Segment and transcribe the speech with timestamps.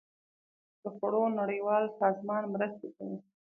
[0.81, 3.17] د خوړو نړیوال سازمان مرستې کوي